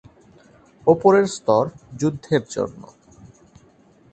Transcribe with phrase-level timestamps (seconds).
[0.87, 1.63] ওপরের স্তর
[1.99, 2.81] যুদ্ধের জন্য।